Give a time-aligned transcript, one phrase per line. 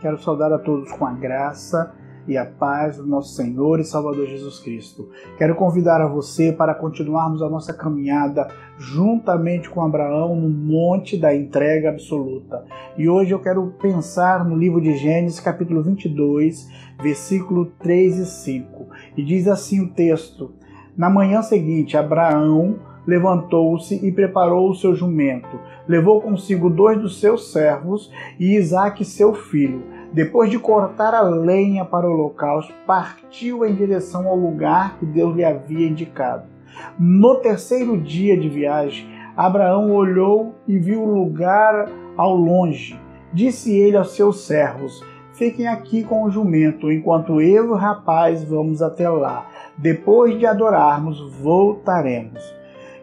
[0.00, 1.94] Quero saudar a todos com a graça
[2.28, 5.08] e a paz do nosso Senhor e Salvador Jesus Cristo.
[5.38, 8.48] Quero convidar a você para continuarmos a nossa caminhada
[8.78, 12.64] juntamente com Abraão no monte da entrega absoluta.
[12.96, 16.68] E hoje eu quero pensar no livro de Gênesis, capítulo 22,
[17.00, 18.86] versículo 3 e 5.
[19.16, 20.52] E diz assim o texto:
[20.96, 22.76] Na manhã seguinte, Abraão
[23.06, 25.58] levantou-se e preparou o seu jumento.
[25.86, 29.82] Levou consigo dois dos seus servos e Isaque, seu filho.
[30.12, 35.34] Depois de cortar a lenha para o holocausto, partiu em direção ao lugar que Deus
[35.36, 36.44] lhe havia indicado.
[36.98, 42.98] No terceiro dia de viagem, Abraão olhou e viu o lugar ao longe.
[43.32, 48.42] Disse ele aos seus servos: Fiquem aqui com o jumento, enquanto eu e o rapaz
[48.42, 49.46] vamos até lá.
[49.76, 52.42] Depois de adorarmos, voltaremos.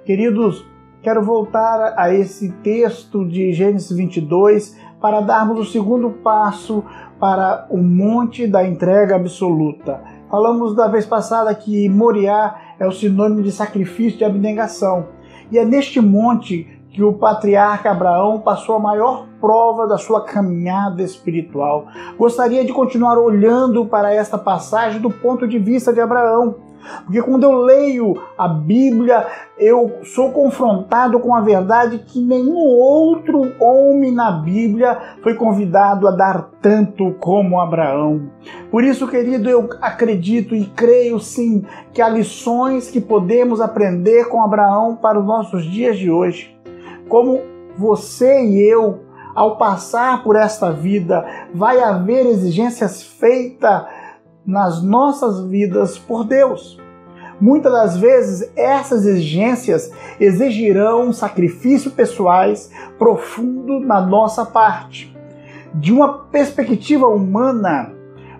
[0.05, 0.65] Queridos,
[1.01, 6.83] quero voltar a esse texto de Gênesis 22 para darmos o segundo passo
[7.17, 10.03] para o monte da entrega absoluta.
[10.29, 15.07] Falamos da vez passada que Moriá é o sinônimo de sacrifício de abnegação.
[15.49, 21.01] E é neste monte que o patriarca Abraão passou a maior prova da sua caminhada
[21.01, 21.87] espiritual.
[22.17, 26.72] Gostaria de continuar olhando para esta passagem do ponto de vista de Abraão.
[27.05, 29.25] Porque quando eu leio a Bíblia,
[29.57, 36.11] eu sou confrontado com a verdade que nenhum outro homem na Bíblia foi convidado a
[36.11, 38.29] dar tanto como Abraão.
[38.71, 44.43] Por isso, querido, eu acredito e creio sim que há lições que podemos aprender com
[44.43, 46.55] Abraão para os nossos dias de hoje.
[47.07, 47.41] Como
[47.77, 48.99] você e eu,
[49.35, 53.83] ao passar por esta vida, vai haver exigências feitas
[54.45, 56.79] nas nossas vidas por Deus.
[57.39, 65.13] Muitas das vezes essas exigências exigirão sacrifícios pessoais profundo na nossa parte.
[65.73, 67.91] De uma perspectiva humana,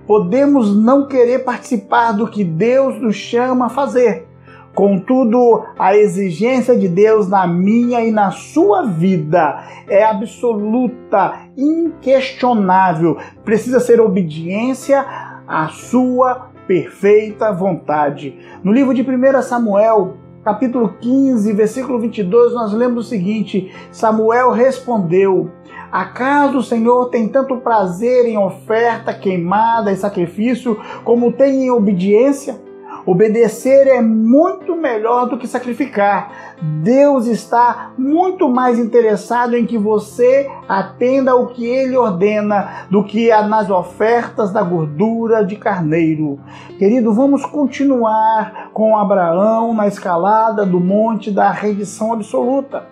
[0.06, 4.28] podemos não querer participar do que Deus nos chama a fazer.
[4.76, 13.18] Contudo, a exigência de Deus na minha e na sua vida é absoluta, inquestionável.
[13.44, 15.06] Precisa ser obediência
[15.48, 18.38] a sua perfeita vontade.
[18.64, 25.52] No livro de 1 Samuel, capítulo 15, versículo 22, nós lemos o seguinte: Samuel respondeu:
[25.92, 32.60] Acaso o Senhor tem tanto prazer em oferta queimada e sacrifício, como tem em obediência?
[33.06, 36.56] Obedecer é muito melhor do que sacrificar.
[36.82, 43.30] Deus está muito mais interessado em que você atenda ao que ele ordena do que
[43.30, 46.40] nas ofertas da gordura de carneiro.
[46.80, 52.88] Querido, vamos continuar com Abraão na escalada do monte da redição absoluta.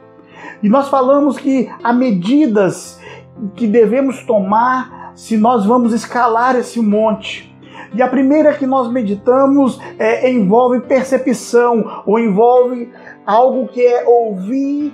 [0.62, 3.00] E nós falamos que há medidas
[3.56, 7.51] que devemos tomar se nós vamos escalar esse monte.
[7.94, 12.92] E a primeira que nós meditamos é, envolve percepção, ou envolve
[13.26, 14.94] algo que é ouvir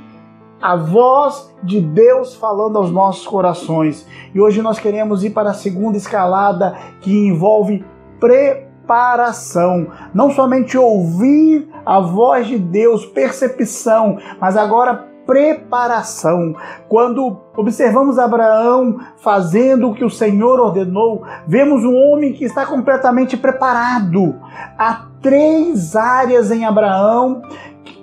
[0.61, 4.07] a voz de Deus falando aos nossos corações.
[4.33, 7.85] E hoje nós queremos ir para a segunda escalada que envolve
[8.19, 9.87] preparação.
[10.13, 16.55] Não somente ouvir a voz de Deus, percepção, mas agora preparação.
[16.87, 23.35] Quando observamos Abraão fazendo o que o Senhor ordenou, vemos um homem que está completamente
[23.35, 24.35] preparado.
[24.79, 27.41] Há três áreas em Abraão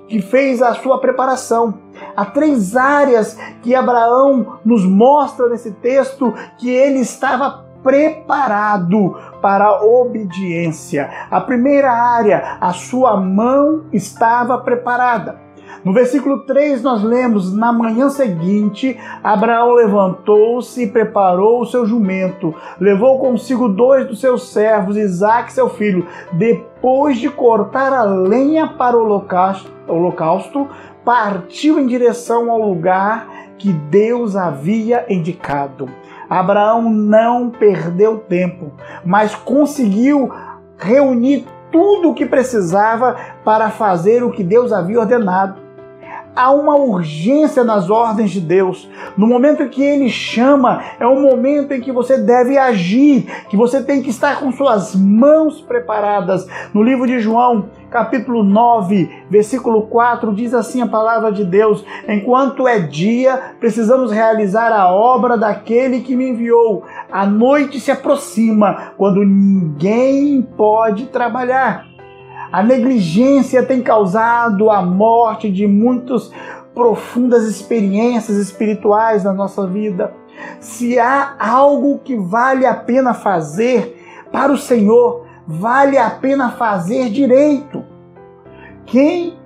[0.07, 1.75] que fez a sua preparação.
[2.15, 9.85] Há três áreas que Abraão nos mostra nesse texto que ele estava preparado para a
[9.85, 11.11] obediência.
[11.31, 15.44] A primeira área, a sua mão estava preparada.
[15.83, 22.55] No versículo 3 nós lemos: Na manhã seguinte, Abraão levantou-se e preparou o seu jumento.
[22.79, 26.07] Levou consigo dois dos seus servos, Isaque, seu filho.
[26.33, 29.25] Depois de cortar a lenha para o
[29.89, 30.69] holocausto
[31.05, 35.89] partiu em direção ao lugar que Deus havia indicado.
[36.29, 38.73] Abraão não perdeu tempo,
[39.05, 40.33] mas conseguiu
[40.79, 45.64] reunir tudo o que precisava para fazer o que Deus havia ordenado
[46.35, 48.89] há uma urgência nas ordens de Deus.
[49.17, 53.57] No momento em que Ele chama, é o momento em que você deve agir, que
[53.57, 56.47] você tem que estar com suas mãos preparadas.
[56.73, 62.67] No livro de João, capítulo 9, versículo 4, diz assim a palavra de Deus: Enquanto
[62.67, 66.85] é dia, precisamos realizar a obra daquele que me enviou.
[67.11, 71.94] A noite se aproxima, quando ninguém pode trabalhar.
[72.55, 76.31] A negligência tem causado a morte de muitas
[76.73, 80.15] profundas experiências espirituais na nossa vida.
[80.61, 87.11] Se há algo que vale a pena fazer para o Senhor, vale a pena fazer
[87.11, 87.83] direito.
[88.87, 89.37] Quem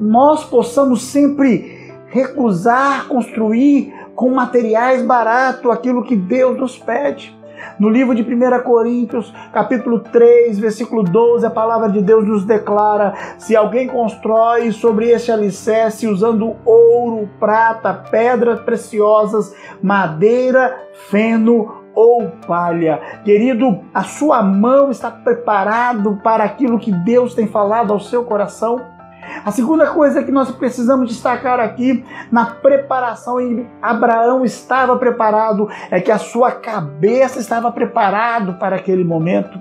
[0.00, 7.37] nós possamos sempre recusar construir com materiais baratos aquilo que Deus nos pede.
[7.78, 13.14] No livro de 1 Coríntios, capítulo 3, versículo 12, a palavra de Deus nos declara:
[13.38, 20.76] se alguém constrói sobre este alicerce usando ouro, prata, pedras preciosas, madeira,
[21.10, 23.00] feno ou palha.
[23.24, 28.97] Querido, a sua mão está preparado para aquilo que Deus tem falado ao seu coração?
[29.44, 36.00] A segunda coisa que nós precisamos destacar aqui na preparação, e Abraão estava preparado, é
[36.00, 39.58] que a sua cabeça estava preparado para aquele momento.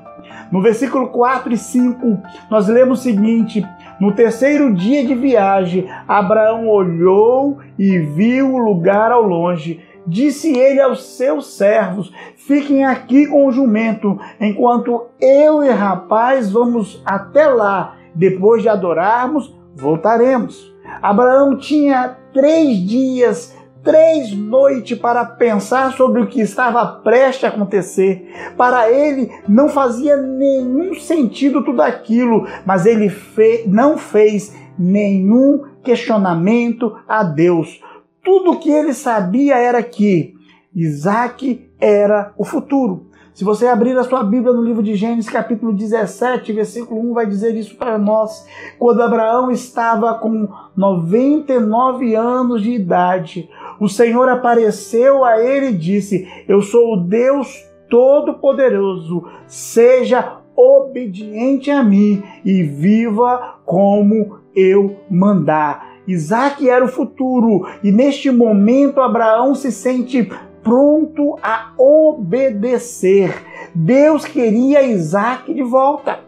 [0.52, 3.66] No versículo 4 e 5, nós lemos o seguinte:
[4.00, 9.82] No terceiro dia de viagem, Abraão olhou e viu o lugar ao longe.
[10.06, 17.02] Disse ele aos seus servos: Fiquem aqui com o jumento, enquanto eu e rapaz vamos
[17.06, 17.96] até lá.
[18.16, 20.74] Depois de adorarmos, voltaremos.
[21.02, 28.30] Abraão tinha três dias, três noites para pensar sobre o que estava prestes a acontecer.
[28.58, 36.98] Para ele não fazia nenhum sentido tudo aquilo, mas ele fe não fez nenhum questionamento
[37.08, 37.82] a Deus.
[38.24, 40.36] Tudo o que ele sabia era que
[40.76, 43.08] Isaac era o futuro.
[43.38, 47.28] Se você abrir a sua Bíblia no livro de Gênesis, capítulo 17, versículo 1, vai
[47.28, 48.48] dizer isso para nós.
[48.80, 53.48] Quando Abraão estava com 99 anos de idade,
[53.80, 61.84] o Senhor apareceu a ele e disse: Eu sou o Deus Todo-Poderoso, seja obediente a
[61.84, 65.98] mim e viva como eu mandar.
[66.08, 70.28] Isaac era o futuro, e neste momento Abraão se sente
[70.68, 73.34] pronto a obedecer.
[73.74, 76.20] Deus queria Isaac de volta.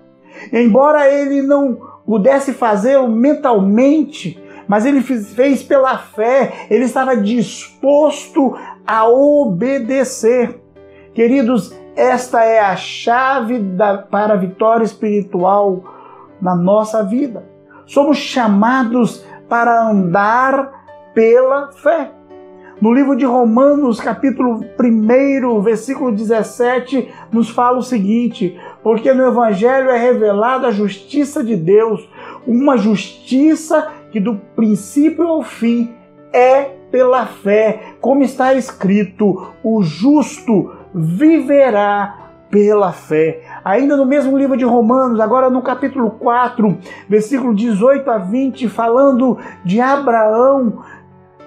[0.54, 8.56] Embora ele não pudesse fazê-lo mentalmente, mas ele fez pela fé, ele estava disposto
[8.88, 10.62] a obedecer.
[11.14, 15.84] Queridos, esta é a chave da, para a vitória espiritual
[16.42, 17.44] na nossa vida.
[17.86, 20.72] Somos chamados para andar
[21.14, 22.12] pela fé.
[22.82, 29.90] No livro de Romanos, capítulo 1, versículo 17, nos fala o seguinte: porque no Evangelho
[29.90, 32.08] é revelada a justiça de Deus,
[32.48, 35.94] uma justiça que do princípio ao fim
[36.32, 43.42] é pela fé, como está escrito: o justo viverá pela fé.
[43.64, 46.78] Ainda no mesmo livro de Romanos, agora no capítulo 4,
[47.08, 50.82] versículo 18 a 20, falando de Abraão,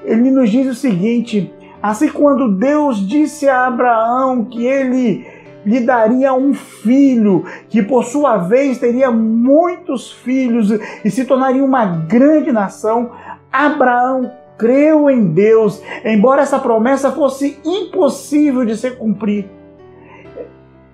[0.04, 1.52] ele nos diz o seguinte:
[1.82, 5.26] assim, quando Deus disse a Abraão que ele
[5.64, 10.70] lhe daria um filho, que por sua vez teria muitos filhos
[11.04, 13.12] e se tornaria uma grande nação,
[13.52, 19.48] Abraão creu em Deus, embora essa promessa fosse impossível de ser cumprida.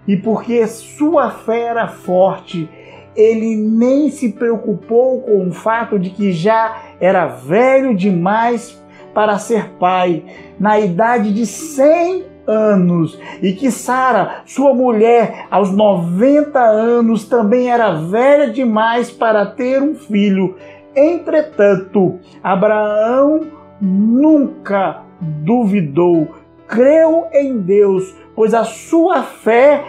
[0.06, 2.69] E porque sua fé era forte,
[3.14, 8.81] ele nem se preocupou com o fato de que já era velho demais
[9.14, 10.25] para ser pai
[10.58, 17.93] na idade de 100 anos e que Sara, sua mulher, aos 90 anos também era
[17.93, 20.56] velha demais para ter um filho.
[20.96, 23.46] Entretanto, Abraão
[23.81, 26.34] nunca duvidou,
[26.67, 29.84] creu em Deus, pois a sua fé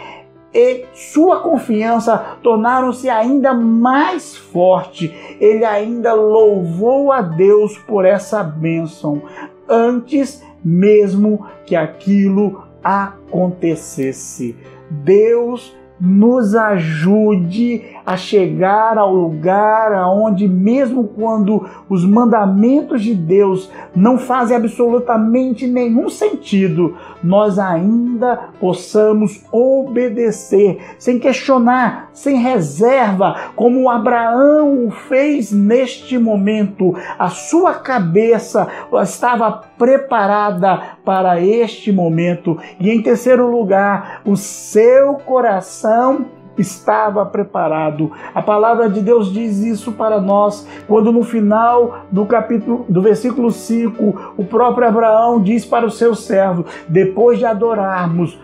[0.53, 5.13] e sua confiança tornaram-se ainda mais forte.
[5.39, 9.22] Ele ainda louvou a Deus por essa bênção
[9.68, 14.56] antes mesmo que aquilo acontecesse.
[14.89, 24.18] Deus nos ajude a chegar ao lugar aonde mesmo quando os mandamentos de Deus não
[24.18, 35.53] fazem absolutamente nenhum sentido, nós ainda possamos obedecer sem questionar, sem reserva, como Abraão fez
[35.53, 36.93] neste momento.
[37.17, 38.67] A sua cabeça
[39.01, 42.57] estava preparada para este momento.
[42.77, 46.25] E em terceiro lugar, o seu coração
[46.57, 48.11] estava preparado.
[48.35, 53.49] A palavra de Deus diz isso para nós, quando no final do capítulo do versículo
[53.49, 58.38] 5, o próprio Abraão diz para o seu servo: depois de adorarmos,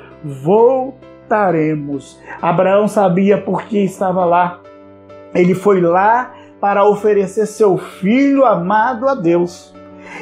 [1.26, 2.20] voltaremos.
[2.42, 4.60] Abraão sabia por que estava lá.
[5.34, 9.74] Ele foi lá para oferecer seu filho amado a Deus.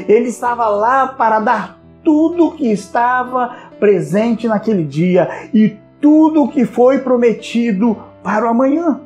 [0.07, 6.99] Ele estava lá para dar tudo que estava presente naquele dia e tudo que foi
[6.99, 8.99] prometido para o amanhã.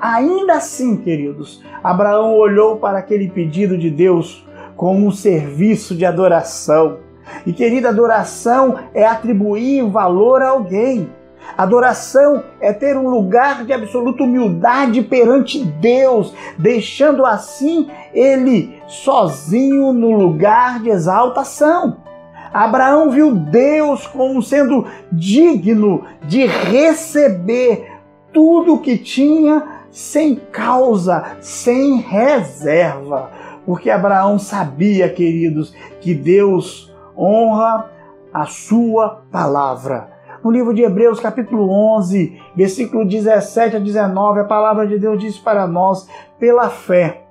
[0.00, 6.98] Ainda assim, queridos, Abraão olhou para aquele pedido de Deus como um serviço de adoração.
[7.46, 11.10] E querida, adoração é atribuir valor a alguém.
[11.56, 20.12] Adoração é ter um lugar de absoluta humildade perante Deus, deixando assim ele sozinho no
[20.12, 21.98] lugar de exaltação.
[22.52, 27.86] Abraão viu Deus como sendo digno de receber
[28.32, 33.30] tudo o que tinha sem causa, sem reserva.
[33.64, 36.89] Porque Abraão sabia, queridos, que Deus
[37.20, 37.90] honra
[38.32, 40.08] a sua palavra.
[40.42, 45.38] No livro de Hebreus, capítulo 11, versículo 17 a 19, a palavra de Deus diz
[45.38, 46.08] para nós:
[46.38, 47.26] pela fé.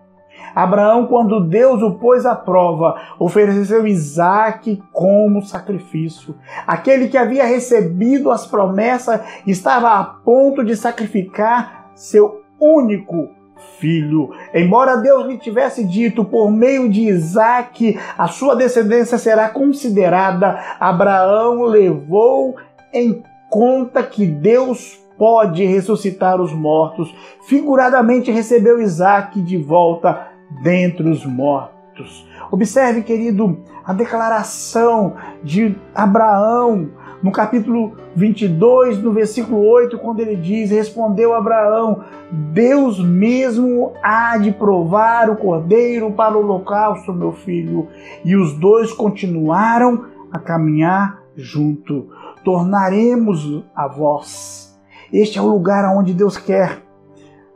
[0.53, 6.36] Abraão, quando Deus o pôs à prova, ofereceu Isaac como sacrifício.
[6.67, 13.29] Aquele que havia recebido as promessas estava a ponto de sacrificar seu único
[13.78, 14.32] filho.
[14.54, 21.63] Embora Deus lhe tivesse dito por meio de Isaac, a sua descendência será considerada, Abraão
[21.63, 22.56] levou
[22.94, 27.13] em conta que Deus pode ressuscitar os mortos.
[27.48, 30.28] Figuradamente recebeu Isaac de volta
[30.63, 32.25] dentre os mortos.
[32.51, 36.89] Observe, querido, a declaração de Abraão
[37.22, 44.52] no capítulo 22, no versículo 8, quando ele diz: Respondeu Abraão: Deus mesmo há de
[44.52, 47.88] provar o cordeiro para o holocausto, meu filho.
[48.24, 52.08] E os dois continuaram a caminhar junto.
[52.44, 54.80] Tornaremos a vós.
[55.12, 56.82] Este é o lugar aonde Deus quer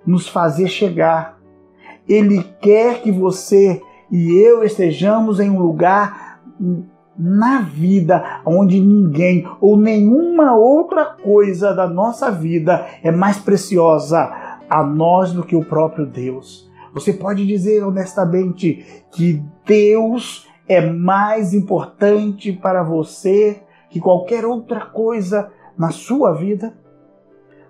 [0.05, 1.39] nos fazer chegar.
[2.08, 6.41] Ele quer que você e eu estejamos em um lugar
[7.17, 14.32] na vida onde ninguém ou nenhuma outra coisa da nossa vida é mais preciosa
[14.70, 16.72] a nós do que o próprio Deus.
[16.93, 25.51] Você pode dizer honestamente que Deus é mais importante para você que qualquer outra coisa
[25.77, 26.74] na sua vida?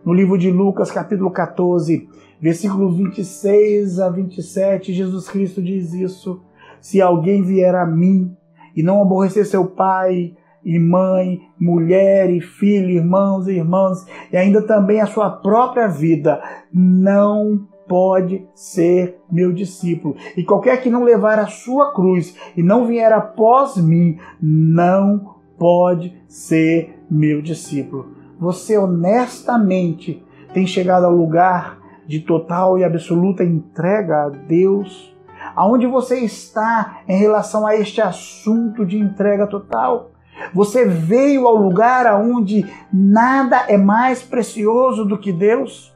[0.05, 2.07] No livro de Lucas, capítulo 14,
[2.41, 6.41] versículo 26 a 27, Jesus Cristo diz isso:
[6.81, 8.35] Se alguém vier a mim
[8.75, 14.61] e não aborrecer seu pai e mãe, mulher e filho, irmãos e irmãs, e ainda
[14.61, 20.15] também a sua própria vida, não pode ser meu discípulo.
[20.37, 26.15] E qualquer que não levar a sua cruz e não vier após mim, não pode
[26.27, 28.07] ser meu discípulo.
[28.39, 35.12] Você honestamente tem chegado ao lugar de total e absoluta entrega a Deus?
[35.55, 40.11] Aonde você está em relação a este assunto de entrega total?
[40.53, 45.93] Você veio ao lugar aonde nada é mais precioso do que Deus?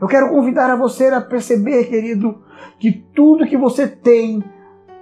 [0.00, 2.42] Eu quero convidar a você a perceber, querido,
[2.78, 4.44] que tudo que você tem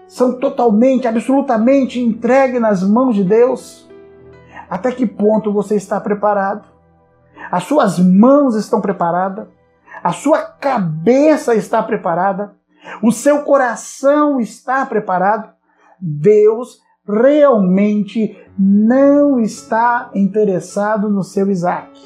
[0.06, 3.90] são totalmente, absolutamente entregue nas mãos de Deus.
[4.70, 6.68] Até que ponto você está preparado?
[7.50, 9.48] As suas mãos estão preparadas?
[10.02, 12.54] A sua cabeça está preparada?
[13.02, 15.52] O seu coração está preparado?
[16.00, 22.00] Deus realmente não está interessado no seu Isaac.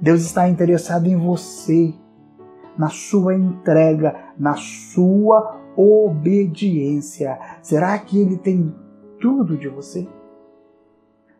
[0.00, 1.94] Deus está interessado em você,
[2.76, 7.38] na sua entrega, na sua obediência.
[7.62, 8.74] Será que ele tem
[9.20, 10.08] tudo de você?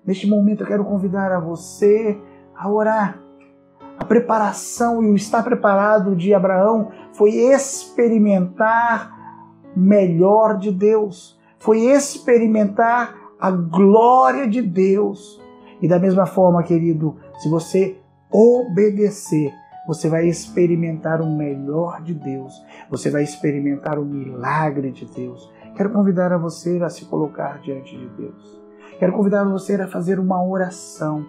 [0.04, 2.20] Neste momento eu quero convidar a você
[2.54, 3.20] a orar
[4.12, 9.10] preparação e o estar preparado de Abraão foi experimentar
[9.74, 15.40] melhor de Deus, foi experimentar a glória de Deus.
[15.80, 17.96] E da mesma forma, querido, se você
[18.30, 19.50] obedecer,
[19.86, 22.52] você vai experimentar o melhor de Deus,
[22.90, 25.50] você vai experimentar o milagre de Deus.
[25.74, 28.60] Quero convidar a você a se colocar diante de Deus.
[28.98, 31.24] Quero convidar você a fazer uma oração.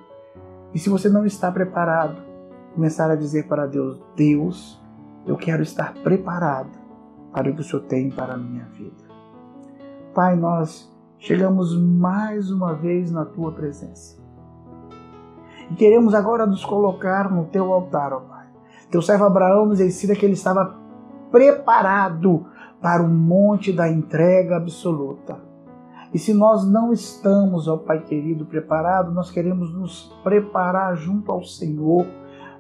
[0.74, 2.33] E se você não está preparado,
[2.74, 4.82] começar a dizer para Deus: Deus,
[5.26, 6.78] eu quero estar preparado
[7.32, 9.04] para o que o Senhor tem para a minha vida.
[10.14, 14.22] Pai, nós chegamos mais uma vez na tua presença.
[15.72, 18.46] E queremos agora nos colocar no teu altar, ó Pai.
[18.92, 20.78] Teu servo Abraão nos ensina que ele estava
[21.32, 22.46] preparado
[22.82, 25.38] para o monte da entrega absoluta.
[26.14, 31.44] E se nós não estamos, ó Pai querido, preparados, nós queremos nos preparar junto ao
[31.44, 32.06] Senhor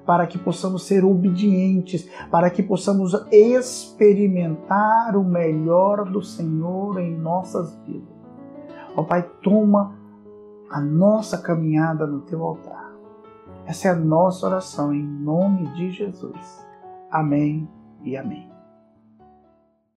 [0.05, 7.75] para que possamos ser obedientes, para que possamos experimentar o melhor do Senhor em nossas
[7.85, 8.13] vidas.
[8.95, 9.95] Ó Pai, toma
[10.69, 12.91] a nossa caminhada no teu altar.
[13.65, 16.65] Essa é a nossa oração em nome de Jesus.
[17.09, 17.67] Amém
[18.03, 18.52] e amém.